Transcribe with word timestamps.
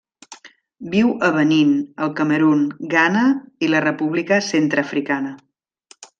Viu 0.93 1.11
a 1.27 1.29
Benín, 1.35 1.75
el 2.05 2.09
Camerun, 2.21 2.65
Ghana 2.95 3.27
i 3.67 3.71
la 3.75 3.83
República 3.89 4.41
Centreafricana. 4.49 5.37